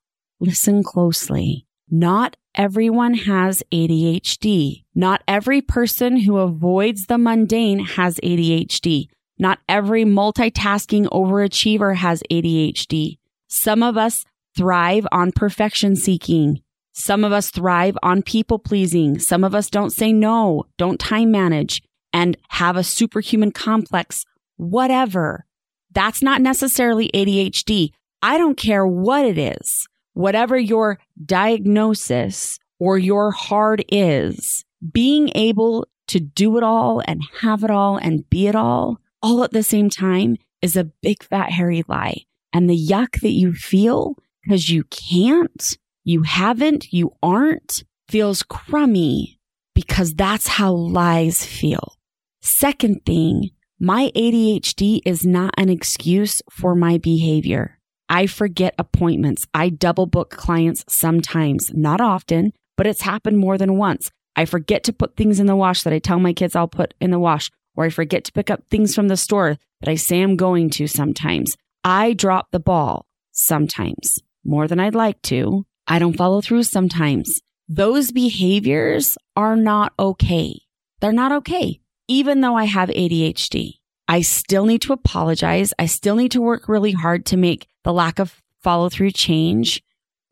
listen 0.40 0.82
closely. 0.82 1.66
Not 1.90 2.36
everyone 2.54 3.14
has 3.14 3.62
ADHD. 3.72 4.84
Not 4.94 5.22
every 5.28 5.60
person 5.60 6.18
who 6.18 6.38
avoids 6.38 7.06
the 7.06 7.18
mundane 7.18 7.80
has 7.80 8.18
ADHD. 8.22 9.08
Not 9.38 9.58
every 9.68 10.04
multitasking 10.04 11.06
overachiever 11.06 11.96
has 11.96 12.22
ADHD. 12.30 13.18
Some 13.48 13.82
of 13.82 13.96
us 13.96 14.24
thrive 14.56 15.06
on 15.12 15.32
perfection 15.32 15.96
seeking. 15.96 16.62
Some 16.92 17.24
of 17.24 17.32
us 17.32 17.50
thrive 17.50 17.96
on 18.02 18.22
people 18.22 18.58
pleasing. 18.58 19.18
Some 19.18 19.44
of 19.44 19.54
us 19.54 19.70
don't 19.70 19.90
say 19.90 20.12
no, 20.12 20.64
don't 20.76 21.00
time 21.00 21.30
manage 21.30 21.82
and 22.12 22.36
have 22.50 22.76
a 22.76 22.84
superhuman 22.84 23.50
complex, 23.50 24.24
whatever. 24.56 25.46
That's 25.92 26.22
not 26.22 26.40
necessarily 26.40 27.10
ADHD. 27.14 27.92
I 28.22 28.38
don't 28.38 28.56
care 28.56 28.86
what 28.86 29.24
it 29.24 29.38
is. 29.38 29.86
Whatever 30.14 30.58
your 30.58 30.98
diagnosis 31.24 32.58
or 32.78 32.98
your 32.98 33.30
heart 33.30 33.80
is, 33.90 34.64
being 34.92 35.30
able 35.34 35.86
to 36.08 36.20
do 36.20 36.56
it 36.56 36.62
all 36.62 37.02
and 37.06 37.22
have 37.40 37.64
it 37.64 37.70
all 37.70 37.96
and 37.96 38.28
be 38.28 38.46
it 38.46 38.54
all, 38.54 39.00
all 39.22 39.44
at 39.44 39.52
the 39.52 39.62
same 39.62 39.88
time 39.88 40.36
is 40.60 40.76
a 40.76 40.84
big 40.84 41.22
fat 41.22 41.50
hairy 41.50 41.84
lie. 41.88 42.22
And 42.52 42.68
the 42.68 42.76
yuck 42.76 43.20
that 43.20 43.32
you 43.32 43.52
feel 43.52 44.16
because 44.42 44.68
you 44.68 44.84
can't, 44.84 45.78
you 46.04 46.22
haven't, 46.22 46.92
you 46.92 47.12
aren't 47.22 47.84
feels 48.08 48.42
crummy 48.42 49.38
because 49.74 50.12
that's 50.14 50.48
how 50.48 50.72
lies 50.72 51.44
feel. 51.44 51.96
Second 52.42 53.04
thing, 53.06 53.50
my 53.84 54.12
ADHD 54.14 55.00
is 55.04 55.26
not 55.26 55.52
an 55.58 55.68
excuse 55.68 56.40
for 56.48 56.76
my 56.76 56.98
behavior. 56.98 57.80
I 58.08 58.28
forget 58.28 58.76
appointments. 58.78 59.44
I 59.52 59.70
double 59.70 60.06
book 60.06 60.30
clients 60.30 60.84
sometimes, 60.88 61.72
not 61.74 62.00
often, 62.00 62.52
but 62.76 62.86
it's 62.86 63.02
happened 63.02 63.38
more 63.38 63.58
than 63.58 63.76
once. 63.76 64.08
I 64.36 64.44
forget 64.44 64.84
to 64.84 64.92
put 64.92 65.16
things 65.16 65.40
in 65.40 65.46
the 65.46 65.56
wash 65.56 65.82
that 65.82 65.92
I 65.92 65.98
tell 65.98 66.20
my 66.20 66.32
kids 66.32 66.54
I'll 66.54 66.68
put 66.68 66.94
in 67.00 67.10
the 67.10 67.18
wash, 67.18 67.50
or 67.74 67.84
I 67.84 67.88
forget 67.88 68.22
to 68.22 68.32
pick 68.32 68.50
up 68.50 68.62
things 68.70 68.94
from 68.94 69.08
the 69.08 69.16
store 69.16 69.58
that 69.80 69.90
I 69.90 69.96
say 69.96 70.20
I'm 70.20 70.36
going 70.36 70.70
to 70.70 70.86
sometimes. 70.86 71.56
I 71.82 72.12
drop 72.12 72.52
the 72.52 72.60
ball 72.60 73.06
sometimes 73.32 74.20
more 74.44 74.68
than 74.68 74.78
I'd 74.78 74.94
like 74.94 75.20
to. 75.22 75.66
I 75.88 75.98
don't 75.98 76.16
follow 76.16 76.40
through 76.40 76.62
sometimes. 76.62 77.40
Those 77.68 78.12
behaviors 78.12 79.18
are 79.34 79.56
not 79.56 79.92
okay. 79.98 80.60
They're 81.00 81.10
not 81.10 81.32
okay. 81.32 81.81
Even 82.08 82.40
though 82.40 82.56
I 82.56 82.64
have 82.64 82.88
ADHD, 82.90 83.74
I 84.08 84.20
still 84.22 84.66
need 84.66 84.82
to 84.82 84.92
apologize. 84.92 85.72
I 85.78 85.86
still 85.86 86.16
need 86.16 86.32
to 86.32 86.42
work 86.42 86.68
really 86.68 86.92
hard 86.92 87.24
to 87.26 87.36
make 87.36 87.68
the 87.84 87.92
lack 87.92 88.18
of 88.18 88.42
follow 88.60 88.88
through 88.88 89.12
change. 89.12 89.82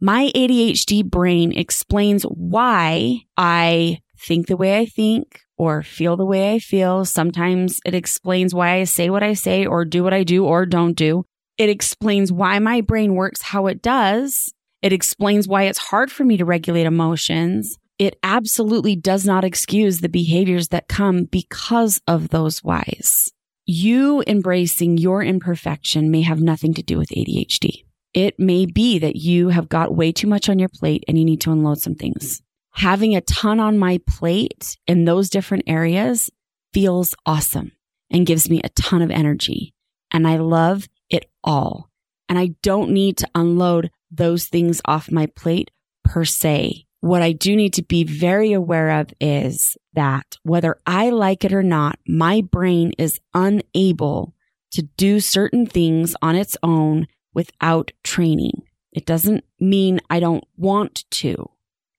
My 0.00 0.30
ADHD 0.34 1.04
brain 1.04 1.52
explains 1.52 2.24
why 2.24 3.22
I 3.36 4.00
think 4.18 4.46
the 4.46 4.56
way 4.56 4.78
I 4.78 4.86
think 4.86 5.40
or 5.56 5.82
feel 5.82 6.16
the 6.16 6.24
way 6.26 6.54
I 6.54 6.58
feel. 6.58 7.04
Sometimes 7.04 7.80
it 7.84 7.94
explains 7.94 8.54
why 8.54 8.80
I 8.80 8.84
say 8.84 9.10
what 9.10 9.22
I 9.22 9.34
say 9.34 9.66
or 9.66 9.84
do 9.84 10.02
what 10.02 10.14
I 10.14 10.24
do 10.24 10.44
or 10.44 10.66
don't 10.66 10.94
do. 10.94 11.24
It 11.58 11.68
explains 11.68 12.32
why 12.32 12.58
my 12.58 12.80
brain 12.80 13.14
works 13.14 13.42
how 13.42 13.66
it 13.66 13.82
does. 13.82 14.52
It 14.80 14.94
explains 14.94 15.46
why 15.46 15.64
it's 15.64 15.78
hard 15.78 16.10
for 16.10 16.24
me 16.24 16.38
to 16.38 16.44
regulate 16.46 16.86
emotions. 16.86 17.76
It 18.00 18.18
absolutely 18.22 18.96
does 18.96 19.26
not 19.26 19.44
excuse 19.44 20.00
the 20.00 20.08
behaviors 20.08 20.68
that 20.68 20.88
come 20.88 21.24
because 21.24 22.00
of 22.08 22.30
those 22.30 22.60
whys. 22.60 23.30
You 23.66 24.24
embracing 24.26 24.96
your 24.96 25.22
imperfection 25.22 26.10
may 26.10 26.22
have 26.22 26.40
nothing 26.40 26.72
to 26.72 26.82
do 26.82 26.96
with 26.96 27.10
ADHD. 27.10 27.84
It 28.14 28.40
may 28.40 28.64
be 28.64 28.98
that 29.00 29.16
you 29.16 29.50
have 29.50 29.68
got 29.68 29.94
way 29.94 30.12
too 30.12 30.28
much 30.28 30.48
on 30.48 30.58
your 30.58 30.70
plate 30.70 31.04
and 31.06 31.18
you 31.18 31.26
need 31.26 31.42
to 31.42 31.52
unload 31.52 31.82
some 31.82 31.94
things. 31.94 32.40
Having 32.70 33.16
a 33.16 33.20
ton 33.20 33.60
on 33.60 33.76
my 33.76 34.00
plate 34.08 34.78
in 34.86 35.04
those 35.04 35.28
different 35.28 35.64
areas 35.66 36.30
feels 36.72 37.14
awesome 37.26 37.72
and 38.10 38.24
gives 38.24 38.48
me 38.48 38.62
a 38.64 38.70
ton 38.70 39.02
of 39.02 39.10
energy. 39.10 39.74
And 40.10 40.26
I 40.26 40.38
love 40.38 40.88
it 41.10 41.30
all. 41.44 41.90
And 42.30 42.38
I 42.38 42.54
don't 42.62 42.92
need 42.92 43.18
to 43.18 43.28
unload 43.34 43.90
those 44.10 44.46
things 44.46 44.80
off 44.86 45.12
my 45.12 45.26
plate 45.26 45.70
per 46.02 46.24
se. 46.24 46.86
What 47.00 47.22
I 47.22 47.32
do 47.32 47.56
need 47.56 47.74
to 47.74 47.82
be 47.82 48.04
very 48.04 48.52
aware 48.52 49.00
of 49.00 49.12
is 49.20 49.76
that 49.94 50.36
whether 50.42 50.78
I 50.86 51.10
like 51.10 51.44
it 51.44 51.52
or 51.52 51.62
not, 51.62 51.98
my 52.06 52.42
brain 52.42 52.92
is 52.98 53.20
unable 53.32 54.34
to 54.72 54.82
do 54.82 55.18
certain 55.20 55.66
things 55.66 56.14
on 56.20 56.36
its 56.36 56.56
own 56.62 57.06
without 57.32 57.90
training. 58.04 58.62
It 58.92 59.06
doesn't 59.06 59.44
mean 59.58 60.00
I 60.10 60.20
don't 60.20 60.44
want 60.56 61.04
to. 61.10 61.50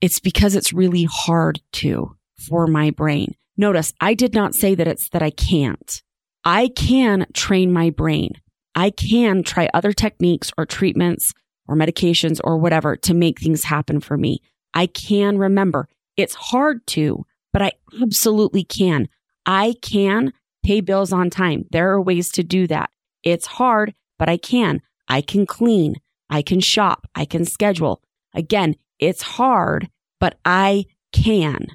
It's 0.02 0.20
because 0.20 0.56
it's 0.56 0.74
really 0.74 1.08
hard 1.10 1.62
to 1.74 2.16
for 2.48 2.68
my 2.68 2.92
brain. 2.92 3.36
Notice 3.58 3.94
I 4.02 4.14
did 4.14 4.34
not 4.34 4.56
say 4.56 4.76
that 4.76 4.88
it's 4.88 5.10
that 5.10 5.22
I 5.22 5.30
can't. 5.32 6.02
I 6.44 6.70
can 6.70 7.28
train 7.34 7.72
my 7.72 7.90
brain. 7.90 8.32
I 8.76 8.90
can 8.90 9.44
try 9.44 9.70
other 9.74 9.94
techniques 9.94 10.52
or 10.58 10.66
treatments 10.66 11.34
or 11.68 11.76
medications 11.76 12.40
or 12.44 12.58
whatever 12.58 12.96
to 12.98 13.14
make 13.14 13.40
things 13.40 13.66
happen 13.66 14.00
for 14.00 14.18
me. 14.18 14.42
I 14.74 14.88
can 14.88 15.38
remember 15.38 15.88
it's 16.18 16.36
hard 16.36 16.86
to, 16.88 17.26
but 17.54 17.62
I 17.62 17.74
absolutely 18.02 18.64
can. 18.64 19.10
I 19.46 19.76
can 19.82 20.34
pay 20.64 20.82
bills 20.82 21.12
on 21.12 21.30
time. 21.30 21.66
There 21.72 21.92
are 21.92 22.02
ways 22.02 22.30
to 22.34 22.44
do 22.44 22.68
that. 22.68 22.90
It's 23.24 23.46
hard, 23.46 23.94
but 24.20 24.30
I 24.30 24.38
can. 24.38 24.82
I 25.08 25.22
can 25.22 25.46
clean. 25.46 25.96
I 26.30 26.42
can 26.42 26.60
shop. 26.60 27.08
I 27.16 27.26
can 27.26 27.46
schedule. 27.46 28.02
Again, 28.34 28.76
it's 29.00 29.22
hard, 29.22 29.90
but 30.20 30.38
I 30.46 30.86
can. 31.12 31.68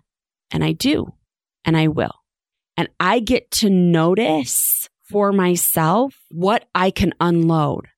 And 0.51 0.65
I 0.65 0.73
do. 0.73 1.13
And 1.65 1.77
I 1.77 1.89
will. 1.89 2.15
And 2.77 2.89
I 3.01 3.21
get 3.21 3.51
to 3.53 3.71
notice 3.71 4.89
for 5.03 5.33
myself 5.33 6.15
what 6.31 6.69
I 6.75 6.91
can 6.91 7.13
unload. 7.21 7.89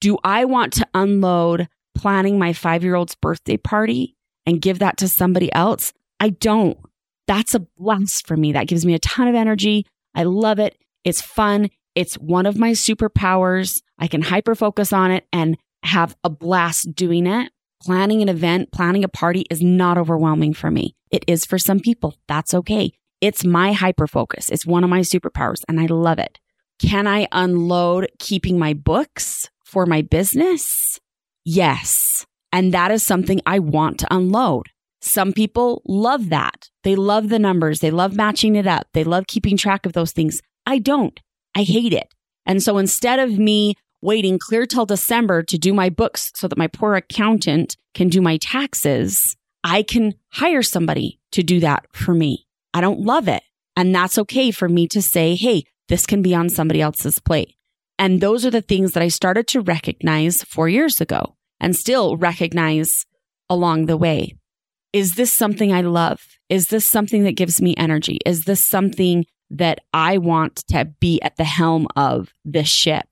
Do 0.00 0.18
I 0.24 0.44
want 0.44 0.72
to 0.74 0.88
unload 0.92 1.68
planning 1.94 2.38
my 2.38 2.52
five 2.52 2.82
year 2.82 2.94
old's 2.94 3.14
birthday 3.14 3.56
party 3.56 4.16
and 4.46 4.60
give 4.60 4.78
that 4.78 4.96
to 4.98 5.08
somebody 5.08 5.52
else? 5.52 5.92
I 6.20 6.30
don't. 6.30 6.78
That's 7.26 7.54
a 7.54 7.60
blast 7.60 8.26
for 8.26 8.36
me. 8.36 8.52
That 8.52 8.66
gives 8.66 8.84
me 8.84 8.94
a 8.94 8.98
ton 8.98 9.28
of 9.28 9.34
energy. 9.34 9.86
I 10.14 10.24
love 10.24 10.58
it. 10.58 10.76
It's 11.04 11.20
fun. 11.20 11.70
It's 11.94 12.14
one 12.16 12.46
of 12.46 12.58
my 12.58 12.72
superpowers. 12.72 13.80
I 13.98 14.08
can 14.08 14.22
hyper 14.22 14.54
focus 14.54 14.92
on 14.92 15.10
it 15.10 15.26
and 15.32 15.56
have 15.82 16.16
a 16.24 16.30
blast 16.30 16.94
doing 16.94 17.26
it. 17.26 17.50
Planning 17.82 18.22
an 18.22 18.28
event, 18.28 18.72
planning 18.72 19.04
a 19.04 19.08
party 19.08 19.44
is 19.50 19.62
not 19.62 19.98
overwhelming 19.98 20.54
for 20.54 20.70
me. 20.70 20.94
It 21.10 21.24
is 21.28 21.44
for 21.44 21.58
some 21.58 21.80
people. 21.80 22.14
That's 22.28 22.54
okay. 22.54 22.92
It's 23.20 23.44
my 23.44 23.72
hyper 23.72 24.06
focus. 24.06 24.48
It's 24.50 24.66
one 24.66 24.84
of 24.84 24.90
my 24.90 25.00
superpowers 25.00 25.62
and 25.68 25.78
I 25.78 25.86
love 25.86 26.18
it. 26.18 26.38
Can 26.78 27.06
I 27.06 27.28
unload 27.30 28.08
keeping 28.18 28.58
my 28.58 28.74
books 28.74 29.50
for 29.64 29.86
my 29.86 30.02
business? 30.02 30.98
Yes. 31.44 32.26
And 32.54 32.72
that 32.72 32.92
is 32.92 33.02
something 33.02 33.40
I 33.44 33.58
want 33.58 33.98
to 33.98 34.14
unload. 34.14 34.68
Some 35.02 35.32
people 35.32 35.82
love 35.84 36.28
that. 36.28 36.70
They 36.84 36.94
love 36.94 37.28
the 37.28 37.40
numbers. 37.40 37.80
They 37.80 37.90
love 37.90 38.14
matching 38.14 38.54
it 38.54 38.64
up. 38.64 38.86
They 38.94 39.02
love 39.02 39.26
keeping 39.26 39.56
track 39.56 39.84
of 39.84 39.92
those 39.92 40.12
things. 40.12 40.40
I 40.64 40.78
don't. 40.78 41.18
I 41.56 41.64
hate 41.64 41.92
it. 41.92 42.06
And 42.46 42.62
so 42.62 42.78
instead 42.78 43.18
of 43.18 43.40
me 43.40 43.74
waiting 44.02 44.38
clear 44.38 44.66
till 44.66 44.86
December 44.86 45.42
to 45.42 45.58
do 45.58 45.74
my 45.74 45.88
books 45.90 46.30
so 46.36 46.46
that 46.46 46.56
my 46.56 46.68
poor 46.68 46.94
accountant 46.94 47.76
can 47.92 48.08
do 48.08 48.22
my 48.22 48.36
taxes, 48.36 49.36
I 49.64 49.82
can 49.82 50.14
hire 50.30 50.62
somebody 50.62 51.18
to 51.32 51.42
do 51.42 51.58
that 51.58 51.86
for 51.92 52.14
me. 52.14 52.46
I 52.72 52.80
don't 52.80 53.00
love 53.00 53.26
it. 53.26 53.42
And 53.76 53.92
that's 53.92 54.16
okay 54.16 54.52
for 54.52 54.68
me 54.68 54.86
to 54.88 55.02
say, 55.02 55.34
Hey, 55.34 55.64
this 55.88 56.06
can 56.06 56.22
be 56.22 56.36
on 56.36 56.48
somebody 56.48 56.80
else's 56.80 57.18
plate. 57.18 57.56
And 57.98 58.20
those 58.20 58.46
are 58.46 58.50
the 58.50 58.62
things 58.62 58.92
that 58.92 59.02
I 59.02 59.08
started 59.08 59.48
to 59.48 59.60
recognize 59.60 60.44
four 60.44 60.68
years 60.68 61.00
ago 61.00 61.34
and 61.60 61.76
still 61.76 62.16
recognize 62.16 63.06
along 63.48 63.86
the 63.86 63.96
way. 63.96 64.36
Is 64.92 65.14
this 65.14 65.32
something 65.32 65.72
I 65.72 65.80
love? 65.80 66.20
Is 66.48 66.68
this 66.68 66.84
something 66.84 67.24
that 67.24 67.36
gives 67.36 67.60
me 67.60 67.74
energy? 67.76 68.18
Is 68.24 68.44
this 68.44 68.62
something 68.62 69.24
that 69.50 69.80
I 69.92 70.18
want 70.18 70.56
to 70.68 70.84
be 70.84 71.20
at 71.22 71.36
the 71.36 71.44
helm 71.44 71.86
of 71.96 72.32
this 72.44 72.68
ship? 72.68 73.06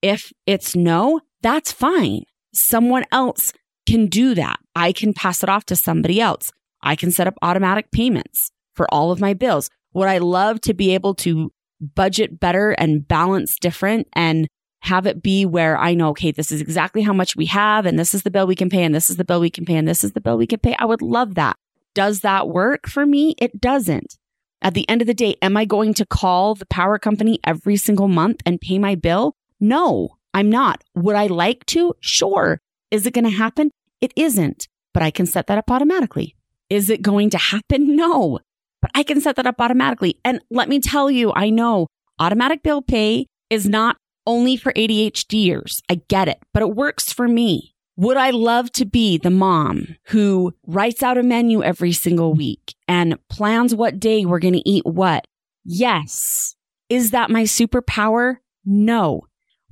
If 0.00 0.32
it's 0.46 0.74
no, 0.74 1.20
that's 1.42 1.72
fine. 1.72 2.22
Someone 2.54 3.04
else 3.12 3.52
can 3.88 4.06
do 4.06 4.34
that. 4.34 4.58
I 4.74 4.92
can 4.92 5.12
pass 5.12 5.42
it 5.42 5.48
off 5.48 5.64
to 5.66 5.76
somebody 5.76 6.20
else. 6.20 6.50
I 6.82 6.96
can 6.96 7.10
set 7.10 7.26
up 7.26 7.34
automatic 7.42 7.90
payments 7.90 8.50
for 8.74 8.86
all 8.92 9.10
of 9.10 9.20
my 9.20 9.34
bills. 9.34 9.70
Would 9.94 10.08
I 10.08 10.18
love 10.18 10.60
to 10.62 10.74
be 10.74 10.94
able 10.94 11.14
to 11.16 11.52
budget 11.80 12.38
better 12.38 12.72
and 12.72 13.06
balance 13.06 13.58
different 13.58 14.08
and 14.12 14.48
have 14.80 15.06
it 15.06 15.22
be 15.22 15.44
where 15.44 15.76
I 15.76 15.94
know, 15.94 16.10
okay, 16.10 16.30
this 16.30 16.52
is 16.52 16.60
exactly 16.60 17.02
how 17.02 17.12
much 17.12 17.36
we 17.36 17.46
have 17.46 17.86
and 17.86 17.98
this 17.98 18.14
is 18.14 18.22
the 18.22 18.30
bill 18.30 18.46
we 18.46 18.54
can 18.54 18.70
pay 18.70 18.84
and 18.84 18.94
this 18.94 19.10
is 19.10 19.16
the 19.16 19.24
bill 19.24 19.40
we 19.40 19.50
can 19.50 19.64
pay 19.64 19.76
and 19.76 19.88
this 19.88 20.04
is 20.04 20.12
the 20.12 20.20
bill 20.20 20.36
we 20.36 20.46
can 20.46 20.60
pay. 20.60 20.76
I 20.78 20.84
would 20.84 21.02
love 21.02 21.34
that. 21.34 21.56
Does 21.94 22.20
that 22.20 22.48
work 22.48 22.88
for 22.88 23.04
me? 23.04 23.34
It 23.38 23.60
doesn't. 23.60 24.16
At 24.62 24.74
the 24.74 24.88
end 24.88 25.00
of 25.00 25.06
the 25.06 25.14
day, 25.14 25.36
am 25.42 25.56
I 25.56 25.64
going 25.64 25.94
to 25.94 26.06
call 26.06 26.54
the 26.54 26.66
power 26.66 26.98
company 26.98 27.38
every 27.44 27.76
single 27.76 28.08
month 28.08 28.40
and 28.44 28.60
pay 28.60 28.78
my 28.78 28.94
bill? 28.94 29.34
No, 29.60 30.16
I'm 30.34 30.50
not. 30.50 30.82
Would 30.94 31.16
I 31.16 31.26
like 31.26 31.64
to? 31.66 31.94
Sure. 32.00 32.60
Is 32.90 33.06
it 33.06 33.14
going 33.14 33.24
to 33.24 33.30
happen? 33.30 33.70
It 34.00 34.12
isn't, 34.16 34.68
but 34.94 35.02
I 35.02 35.10
can 35.10 35.26
set 35.26 35.46
that 35.48 35.58
up 35.58 35.70
automatically. 35.70 36.34
Is 36.70 36.90
it 36.90 37.02
going 37.02 37.30
to 37.30 37.38
happen? 37.38 37.96
No, 37.96 38.38
but 38.80 38.92
I 38.94 39.02
can 39.02 39.20
set 39.20 39.36
that 39.36 39.46
up 39.46 39.60
automatically. 39.60 40.20
And 40.24 40.40
let 40.50 40.68
me 40.68 40.78
tell 40.78 41.10
you, 41.10 41.32
I 41.34 41.50
know 41.50 41.88
automatic 42.20 42.62
bill 42.62 42.80
pay 42.80 43.26
is 43.50 43.66
not 43.68 43.96
only 44.28 44.56
for 44.56 44.72
ADHDers. 44.74 45.80
I 45.88 46.02
get 46.06 46.28
it, 46.28 46.40
but 46.52 46.62
it 46.62 46.76
works 46.76 47.12
for 47.12 47.26
me. 47.26 47.74
Would 47.96 48.16
I 48.16 48.30
love 48.30 48.70
to 48.72 48.84
be 48.84 49.18
the 49.18 49.30
mom 49.30 49.96
who 50.08 50.54
writes 50.66 51.02
out 51.02 51.18
a 51.18 51.22
menu 51.24 51.64
every 51.64 51.90
single 51.90 52.34
week 52.34 52.74
and 52.86 53.18
plans 53.28 53.74
what 53.74 53.98
day 53.98 54.24
we're 54.24 54.38
going 54.38 54.54
to 54.54 54.68
eat 54.68 54.86
what? 54.86 55.26
Yes. 55.64 56.54
Is 56.88 57.10
that 57.10 57.30
my 57.30 57.42
superpower? 57.42 58.36
No. 58.64 59.22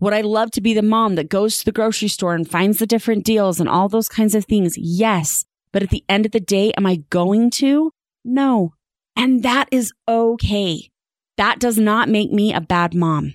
Would 0.01 0.13
I 0.13 0.23
love 0.23 0.51
to 0.53 0.61
be 0.61 0.75
the 0.75 0.83
mom 0.83 1.15
that 1.15 1.29
goes 1.29 1.59
to 1.59 1.65
the 1.65 1.73
grocery 1.73 2.09
store 2.09 2.35
and 2.35 2.51
finds 2.51 2.79
the 2.79 2.87
different 2.87 3.25
deals 3.25 3.61
and 3.61 3.69
all 3.69 3.89
those 3.89 4.09
kinds 4.09 4.35
of 4.35 4.45
things? 4.47 4.75
Yes. 4.77 5.45
But 5.73 5.83
at 5.83 5.91
the 5.91 6.05
end 6.09 6.27
of 6.27 6.33
the 6.33 6.41
day, 6.41 6.73
am 6.73 6.87
I 6.87 6.97
going 7.11 7.51
to? 7.53 7.93
No. 8.25 8.75
And 9.15 9.43
that 9.45 9.69
is 9.71 9.93
okay. 10.09 10.91
That 11.37 11.61
does 11.61 11.79
not 11.79 12.09
make 12.09 12.33
me 12.33 12.53
a 12.53 12.61
bad 12.61 12.95
mom. 12.95 13.35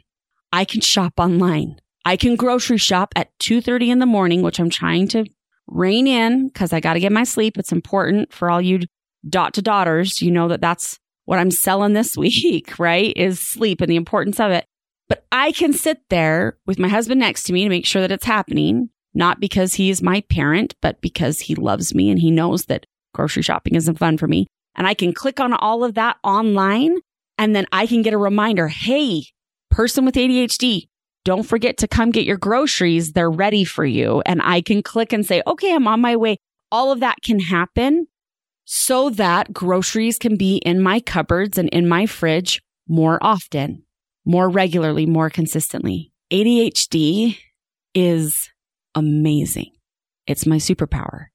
I 0.52 0.66
can 0.66 0.82
shop 0.82 1.14
online. 1.18 1.80
I 2.06 2.18
can 2.18 2.36
grocery 2.36 2.78
shop 2.78 3.14
at 3.16 3.38
2:30 3.40 3.90
in 3.90 4.00
the 4.00 4.06
morning, 4.06 4.42
which 4.42 4.60
I'm 4.60 4.70
trying 4.70 5.08
to 5.10 5.26
rein 5.68 6.08
in 6.08 6.48
because 6.48 6.74
I 6.74 6.80
got 6.80 6.94
to 6.94 7.00
get 7.00 7.12
my 7.12 7.24
sleep. 7.24 7.58
It's 7.58 7.72
important 7.72 8.34
for 8.34 8.50
all 8.50 8.62
you 8.62 8.82
dot 9.28 9.54
to 9.56 9.62
daughters. 9.62 10.22
You 10.22 10.32
know 10.32 10.48
that 10.48 10.62
that's 10.62 11.00
what 11.26 11.40
I'm 11.40 11.52
selling 11.52 11.94
this 11.94 12.18
week, 12.18 12.78
right? 12.80 13.14
Is 13.16 13.40
sleep 13.40 13.82
and 13.82 13.90
the 13.90 13.96
importance 13.96 14.40
of 14.40 14.52
it. 14.52 14.66
But 15.08 15.26
I 15.32 15.52
can 15.52 15.74
sit 15.74 16.02
there 16.10 16.58
with 16.66 16.80
my 16.80 16.88
husband 16.88 17.20
next 17.20 17.44
to 17.44 17.54
me 17.54 17.64
to 17.64 17.70
make 17.70 17.86
sure 17.86 18.02
that 18.02 18.12
it's 18.12 18.26
happening, 18.26 18.90
not 19.14 19.40
because 19.42 19.74
he 19.74 19.90
is 19.90 20.02
my 20.02 20.22
parent, 20.30 20.74
but 20.82 21.02
because 21.02 21.42
he 21.42 21.56
loves 21.56 21.94
me 21.94 22.10
and 22.10 22.20
he 22.20 22.32
knows 22.32 22.66
that 22.66 22.86
grocery 23.14 23.44
shopping 23.44 23.76
isn't 23.76 24.00
fun 24.00 24.18
for 24.18 24.28
me. 24.28 24.48
And 24.76 24.88
I 24.88 24.94
can 24.94 25.14
click 25.14 25.42
on 25.42 25.52
all 25.52 25.84
of 25.84 25.96
that 25.96 26.18
online 26.24 26.98
and 27.38 27.54
then 27.54 27.66
I 27.74 27.88
can 27.88 28.04
get 28.04 28.14
a 28.14 28.18
reminder. 28.18 28.70
Hey, 28.70 29.26
person 29.72 30.06
with 30.06 30.16
ADHD, 30.16 30.88
don't 31.24 31.44
forget 31.44 31.78
to 31.78 31.88
come 31.88 32.12
get 32.12 32.26
your 32.26 32.38
groceries. 32.38 33.14
They're 33.14 33.32
ready 33.32 33.64
for 33.64 33.86
you. 33.86 34.22
And 34.26 34.42
I 34.44 34.62
can 34.62 34.84
click 34.84 35.14
and 35.14 35.26
say, 35.26 35.42
okay, 35.48 35.74
I'm 35.74 35.88
on 35.88 36.02
my 36.02 36.16
way. 36.16 36.38
All 36.72 36.92
of 36.92 37.00
that 37.00 37.18
can 37.24 37.40
happen 37.40 38.08
so 38.66 39.10
that 39.10 39.52
groceries 39.52 40.18
can 40.18 40.38
be 40.38 40.58
in 40.58 40.82
my 40.82 41.00
cupboards 41.00 41.58
and 41.58 41.70
in 41.70 41.88
my 41.88 42.06
fridge 42.06 42.62
more 42.88 43.20
often, 43.22 43.84
more 44.26 44.50
regularly, 44.50 45.06
more 45.06 45.30
consistently. 45.30 46.12
ADHD 46.32 47.38
is 47.94 48.50
amazing. 48.96 49.72
It's 50.28 50.46
my 50.46 50.58
superpower. 50.58 51.26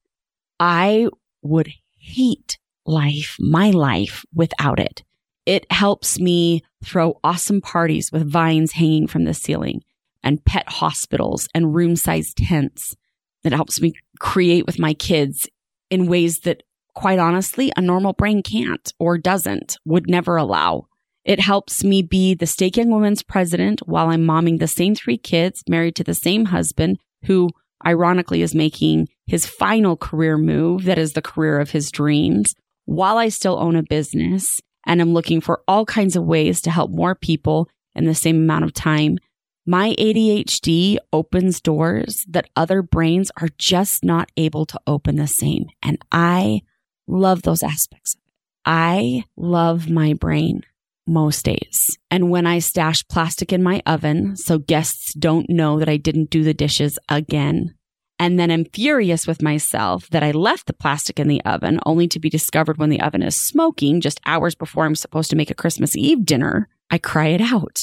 I 0.58 1.08
would 1.42 1.70
hate 1.98 2.58
life, 2.86 3.36
my 3.38 3.70
life 3.70 4.24
without 4.34 4.80
it. 4.80 5.02
It 5.46 5.70
helps 5.70 6.18
me 6.18 6.62
throw 6.84 7.18
awesome 7.24 7.60
parties 7.60 8.12
with 8.12 8.30
vines 8.30 8.72
hanging 8.72 9.06
from 9.06 9.24
the 9.24 9.34
ceiling 9.34 9.82
and 10.22 10.44
pet 10.44 10.68
hospitals 10.68 11.48
and 11.54 11.74
room 11.74 11.96
sized 11.96 12.38
tents. 12.38 12.96
It 13.44 13.52
helps 13.52 13.80
me 13.80 13.94
create 14.18 14.66
with 14.66 14.78
my 14.78 14.92
kids 14.92 15.48
in 15.88 16.08
ways 16.08 16.40
that 16.40 16.64
quite 16.96 17.18
honestly, 17.18 17.70
a 17.76 17.80
normal 17.80 18.14
brain 18.14 18.42
can't 18.42 18.92
or 18.98 19.18
doesn't, 19.18 19.78
would 19.84 20.08
never 20.08 20.36
allow. 20.36 20.86
It 21.24 21.38
helps 21.38 21.84
me 21.84 22.02
be 22.02 22.34
the 22.34 22.46
Stake 22.46 22.76
Young 22.76 22.90
Women's 22.90 23.22
president 23.22 23.80
while 23.86 24.08
I'm 24.08 24.26
momming 24.26 24.58
the 24.58 24.66
same 24.66 24.94
three 24.94 25.18
kids, 25.18 25.62
married 25.68 25.94
to 25.96 26.04
the 26.04 26.14
same 26.14 26.46
husband, 26.46 26.98
who 27.26 27.50
ironically 27.86 28.42
is 28.42 28.54
making 28.54 29.08
his 29.26 29.44
final 29.44 29.96
career 29.96 30.38
move 30.38 30.84
that 30.84 30.98
is 30.98 31.12
the 31.12 31.22
career 31.22 31.60
of 31.60 31.70
his 31.70 31.90
dreams, 31.90 32.54
while 32.86 33.18
I 33.18 33.28
still 33.28 33.58
own 33.58 33.76
a 33.76 33.82
business 33.82 34.60
and 34.86 35.00
I'm 35.00 35.12
looking 35.12 35.40
for 35.40 35.62
all 35.66 35.84
kinds 35.84 36.16
of 36.16 36.24
ways 36.24 36.60
to 36.62 36.70
help 36.70 36.90
more 36.90 37.14
people 37.14 37.68
in 37.94 38.04
the 38.04 38.14
same 38.14 38.36
amount 38.36 38.64
of 38.64 38.72
time. 38.72 39.18
My 39.66 39.94
ADHD 39.98 40.96
opens 41.12 41.60
doors 41.60 42.24
that 42.28 42.48
other 42.54 42.82
brains 42.82 43.32
are 43.40 43.48
just 43.58 44.04
not 44.04 44.30
able 44.36 44.64
to 44.66 44.80
open 44.86 45.16
the 45.16 45.26
same. 45.26 45.66
And 45.82 45.98
I 46.12 46.62
love 47.08 47.42
those 47.42 47.62
aspects 47.62 48.14
of 48.14 48.20
it. 48.20 48.32
I 48.64 49.24
love 49.36 49.88
my 49.88 50.12
brain 50.12 50.62
most 51.06 51.44
days. 51.44 51.98
And 52.10 52.30
when 52.30 52.46
I 52.46 52.58
stash 52.58 53.06
plastic 53.08 53.52
in 53.52 53.62
my 53.62 53.82
oven 53.86 54.36
so 54.36 54.58
guests 54.58 55.14
don't 55.14 55.48
know 55.48 55.78
that 55.78 55.88
I 55.88 55.96
didn't 55.96 56.30
do 56.30 56.42
the 56.42 56.54
dishes 56.54 56.98
again, 57.08 57.75
and 58.18 58.38
then 58.38 58.50
I'm 58.50 58.64
furious 58.64 59.26
with 59.26 59.42
myself 59.42 60.08
that 60.08 60.22
I 60.22 60.30
left 60.30 60.66
the 60.66 60.72
plastic 60.72 61.20
in 61.20 61.28
the 61.28 61.44
oven 61.44 61.80
only 61.84 62.08
to 62.08 62.18
be 62.18 62.30
discovered 62.30 62.78
when 62.78 62.88
the 62.88 63.00
oven 63.00 63.22
is 63.22 63.36
smoking 63.36 64.00
just 64.00 64.20
hours 64.24 64.54
before 64.54 64.86
I'm 64.86 64.94
supposed 64.94 65.30
to 65.30 65.36
make 65.36 65.50
a 65.50 65.54
Christmas 65.54 65.96
Eve 65.96 66.24
dinner, 66.24 66.68
I 66.90 66.98
cry 66.98 67.28
it 67.28 67.40
out 67.42 67.78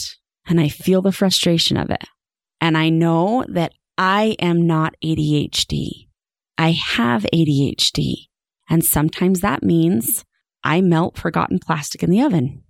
and 0.48 0.60
I 0.60 0.70
feel 0.70 1.02
the 1.02 1.12
frustration 1.12 1.78
of 1.78 1.92
it. 1.92 2.06
And 2.60 2.78
I 2.78 2.90
know 2.90 3.46
that 3.50 3.74
I 3.98 4.36
am 4.40 4.66
not 4.66 4.96
ADHD. 5.04 6.08
I 6.58 6.72
have 6.72 7.26
ADHD. 7.34 8.28
And 8.70 8.84
sometimes 8.84 9.42
that 9.42 9.62
means 9.62 10.26
I 10.64 10.82
melt 10.82 11.18
forgotten 11.18 11.60
plastic 11.60 12.02
in 12.02 12.10
the 12.10 12.22
oven. 12.22 12.64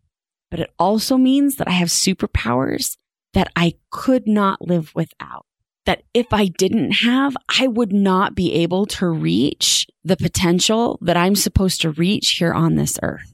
But 0.52 0.60
it 0.60 0.74
also 0.78 1.18
means 1.18 1.56
that 1.56 1.68
I 1.68 1.72
have 1.72 1.88
superpowers 1.88 2.98
that 3.34 3.48
I 3.56 3.76
could 3.90 4.28
not 4.28 4.62
live 4.62 4.92
without. 4.94 5.46
That 5.86 6.04
if 6.14 6.28
I 6.32 6.46
didn't 6.46 6.92
have, 6.92 7.36
I 7.60 7.68
would 7.68 7.92
not 7.92 8.36
be 8.36 8.54
able 8.54 8.86
to 8.86 9.08
reach 9.08 9.86
the 10.04 10.18
potential 10.18 10.98
that 11.02 11.18
I'm 11.18 11.36
supposed 11.36 11.82
to 11.82 11.92
reach 11.92 12.36
here 12.40 12.54
on 12.54 12.76
this 12.76 12.98
earth. 13.04 13.34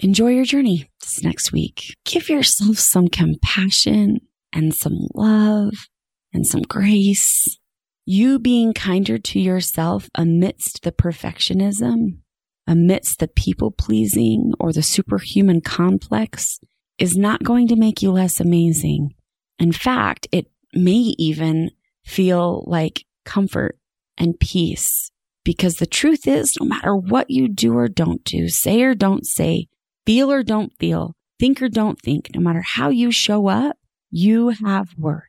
Enjoy 0.00 0.28
your 0.28 0.44
journey 0.44 0.90
this 1.00 1.22
next 1.22 1.52
week. 1.52 1.96
Give 2.04 2.28
yourself 2.28 2.78
some 2.78 3.08
compassion 3.08 4.18
and 4.52 4.74
some 4.74 5.08
love 5.14 5.88
and 6.34 6.46
some 6.46 6.62
grace 6.62 7.58
you 8.06 8.38
being 8.38 8.72
kinder 8.72 9.18
to 9.18 9.40
yourself 9.40 10.08
amidst 10.14 10.84
the 10.84 10.92
perfectionism, 10.92 12.18
amidst 12.66 13.18
the 13.18 13.26
people 13.26 13.72
pleasing 13.72 14.52
or 14.60 14.72
the 14.72 14.82
superhuman 14.82 15.60
complex 15.60 16.60
is 16.98 17.16
not 17.16 17.42
going 17.42 17.66
to 17.66 17.76
make 17.76 18.00
you 18.00 18.12
less 18.12 18.38
amazing. 18.38 19.12
In 19.58 19.72
fact, 19.72 20.28
it 20.30 20.46
may 20.72 21.14
even 21.18 21.70
feel 22.06 22.64
like 22.66 23.04
comfort 23.24 23.78
and 24.16 24.38
peace 24.40 25.10
because 25.44 25.74
the 25.74 25.86
truth 25.86 26.26
is 26.26 26.56
no 26.58 26.66
matter 26.66 26.96
what 26.96 27.30
you 27.30 27.48
do 27.48 27.76
or 27.76 27.88
don't 27.88 28.24
do, 28.24 28.48
say 28.48 28.82
or 28.82 28.94
don't 28.94 29.26
say, 29.26 29.68
feel 30.06 30.32
or 30.32 30.42
don't 30.42 30.72
feel, 30.78 31.14
think 31.38 31.60
or 31.60 31.68
don't 31.68 32.00
think, 32.00 32.34
no 32.34 32.40
matter 32.40 32.62
how 32.62 32.88
you 32.88 33.12
show 33.12 33.48
up, 33.48 33.76
you 34.10 34.48
have 34.48 34.94
worth. 34.96 35.24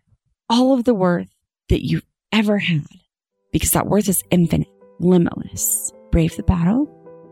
All 0.50 0.74
of 0.74 0.86
the 0.86 0.94
worth 0.94 1.30
that 1.70 1.86
you've 1.86 2.06
ever 2.32 2.60
had 2.60 2.86
because 3.52 3.72
that 3.72 3.88
worth 3.88 4.08
is 4.08 4.24
infinite, 4.30 4.70
limitless. 5.00 5.92
Brave 6.12 6.36
the 6.36 6.44
battle, 6.44 6.88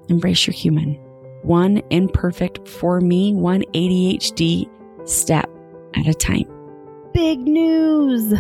embrace 0.09 0.45
your 0.45 0.53
human. 0.53 0.95
One 1.43 1.81
imperfect 1.91 2.67
for 2.67 2.99
me, 2.99 3.33
one 3.33 3.61
ADHD 3.73 4.69
step 5.07 5.49
at 5.95 6.07
a 6.07 6.13
time. 6.13 6.45
Big 7.13 7.39
news! 7.39 8.33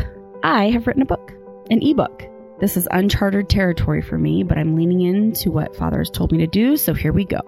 I 0.45 0.69
have 0.69 0.85
written 0.85 1.01
a 1.01 1.07
book, 1.07 1.33
an 1.71 1.81
ebook. 1.81 2.21
This 2.59 2.77
is 2.77 2.87
uncharted 2.91 3.49
territory 3.49 4.03
for 4.03 4.19
me, 4.19 4.43
but 4.43 4.59
I'm 4.59 4.75
leaning 4.75 5.01
into 5.01 5.49
what 5.49 5.75
Father 5.75 5.97
has 5.97 6.09
told 6.11 6.31
me 6.31 6.37
to 6.37 6.45
do, 6.45 6.77
so 6.77 6.93
here 6.93 7.11
we 7.11 7.25
go. 7.25 7.41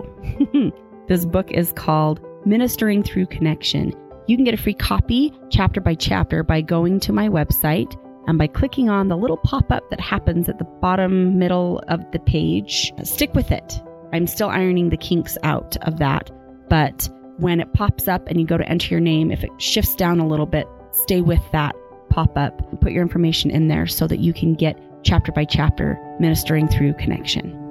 this 1.07 1.23
book 1.23 1.51
is 1.51 1.71
called 1.73 2.19
Ministering 2.47 3.03
Through 3.03 3.27
Connection. 3.27 3.93
You 4.25 4.35
can 4.35 4.45
get 4.45 4.55
a 4.55 4.57
free 4.57 4.73
copy, 4.73 5.31
chapter 5.51 5.79
by 5.79 5.93
chapter, 5.93 6.41
by 6.41 6.61
going 6.61 6.99
to 7.01 7.13
my 7.13 7.29
website, 7.29 7.95
and 8.25 8.39
by 8.39 8.47
clicking 8.47 8.89
on 8.89 9.09
the 9.09 9.15
little 9.17 9.37
pop 9.37 9.71
up 9.71 9.87
that 9.91 9.99
happens 9.99 10.49
at 10.49 10.57
the 10.57 10.65
bottom 10.81 11.37
middle 11.37 11.83
of 11.89 11.99
the 12.13 12.19
page. 12.19 12.91
Stick 13.03 13.35
with 13.35 13.51
it. 13.51 13.79
I'm 14.11 14.25
still 14.25 14.49
ironing 14.49 14.89
the 14.89 14.97
kinks 14.97 15.37
out 15.43 15.77
of 15.83 15.99
that, 15.99 16.31
but 16.67 17.07
when 17.37 17.59
it 17.59 17.73
pops 17.73 18.07
up 18.07 18.25
and 18.25 18.41
you 18.41 18.47
go 18.47 18.57
to 18.57 18.67
enter 18.67 18.91
your 18.91 19.01
name, 19.01 19.29
if 19.29 19.43
it 19.43 19.51
shifts 19.59 19.93
down 19.93 20.19
a 20.19 20.27
little 20.27 20.47
bit, 20.47 20.65
stay 20.91 21.21
with 21.21 21.43
that 21.51 21.75
pop 22.17 22.35
up. 22.35 22.81
Put 22.81 22.93
your 22.93 23.03
information 23.03 23.51
in 23.51 23.67
there 23.67 23.85
so 23.85 24.07
that 24.07 24.17
you 24.17 24.33
can 24.33 24.55
get 24.55 24.75
chapter 25.03 25.31
by 25.31 25.45
chapter 25.45 25.99
ministering 26.19 26.67
through 26.67 26.93
connection. 26.93 27.66